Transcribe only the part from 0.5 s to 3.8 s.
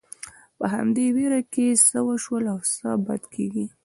په همدې وېره کې چې څه وشول او څه به کېږي.